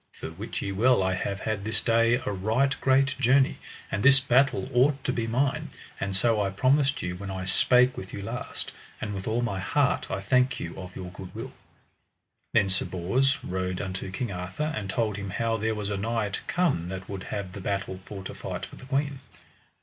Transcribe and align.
For 0.13 0.31
wit 0.31 0.63
ye 0.63 0.71
well 0.71 1.03
I 1.03 1.13
have 1.13 1.41
had 1.41 1.63
this 1.63 1.79
day 1.79 2.15
a 2.15 2.31
right 2.31 2.75
great 2.81 3.15
journey, 3.19 3.59
and 3.91 4.01
this 4.01 4.19
battle 4.19 4.67
ought 4.73 5.03
to 5.03 5.13
be 5.13 5.27
mine, 5.27 5.69
and 5.99 6.15
so 6.15 6.41
I 6.41 6.49
promised 6.49 7.03
you 7.03 7.15
when 7.15 7.29
I 7.29 7.45
spake 7.45 7.95
with 7.97 8.11
you 8.11 8.23
last, 8.23 8.71
and 8.99 9.13
with 9.13 9.27
all 9.27 9.43
my 9.43 9.59
heart 9.59 10.09
I 10.09 10.19
thank 10.19 10.59
you 10.59 10.75
of 10.75 10.95
your 10.95 11.11
good 11.11 11.35
will. 11.35 11.51
Then 12.51 12.71
Sir 12.71 12.85
Bors 12.85 13.43
rode 13.43 13.79
unto 13.79 14.09
King 14.09 14.31
Arthur 14.31 14.73
and 14.75 14.89
told 14.89 15.17
him 15.17 15.29
how 15.29 15.57
there 15.57 15.75
was 15.75 15.91
a 15.91 15.97
knight 15.97 16.41
come 16.47 16.89
that 16.89 17.07
would 17.07 17.25
have 17.25 17.53
the 17.53 17.61
battle 17.61 17.99
for 18.03 18.23
to 18.23 18.33
fight 18.33 18.65
for 18.65 18.77
the 18.77 18.85
queen. 18.85 19.19